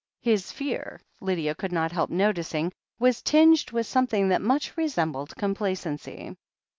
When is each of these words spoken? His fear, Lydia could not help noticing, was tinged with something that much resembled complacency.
His 0.23 0.51
fear, 0.51 0.99
Lydia 1.19 1.53
could 1.53 1.71
not 1.71 1.91
help 1.91 2.09
noticing, 2.09 2.71
was 2.97 3.21
tinged 3.21 3.69
with 3.69 3.85
something 3.85 4.29
that 4.29 4.41
much 4.41 4.75
resembled 4.75 5.35
complacency. 5.35 6.35